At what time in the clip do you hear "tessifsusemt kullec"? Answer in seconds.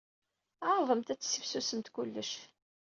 1.19-2.31